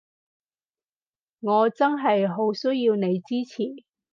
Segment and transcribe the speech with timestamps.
[1.41, 3.85] 我真係好需要你支持